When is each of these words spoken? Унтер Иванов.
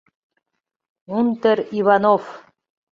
Унтер 1.19 1.63
Иванов. 1.79 2.37